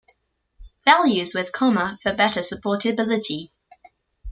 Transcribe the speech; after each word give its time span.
Values 0.83 1.35
with 1.35 1.51
comma 1.51 1.95
for 2.01 2.11
better 2.11 2.39
sortability. 2.39 3.51